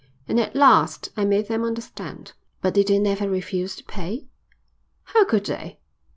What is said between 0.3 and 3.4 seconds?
at last I made them understand." "But did they never